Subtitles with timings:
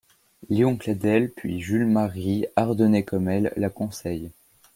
[0.49, 4.31] Léon Cladel puis Jules Mary, Ardennais comme elle, la conseillent.